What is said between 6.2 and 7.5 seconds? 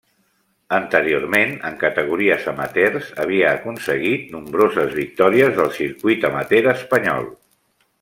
amateur espanyol.